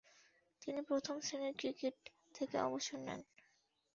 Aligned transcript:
তিনি 0.61 0.79
প্রথম-শ্রেণীর 0.81 1.53
ক্রিকেট 1.57 1.95
থেকে 2.33 2.55
অবসর 2.59 2.97
নেন। 2.99 3.21